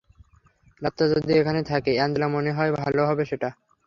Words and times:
রাতটা 0.81 1.05
যদি 1.13 1.31
এখানে 1.41 1.61
থাকো, 1.63 1.91
অ্যাঞ্জেলা 1.97 2.27
মনে 2.35 2.51
হয় 2.57 2.71
ভালো 2.79 3.01
হবে 3.09 3.23
সেটা! 3.31 3.49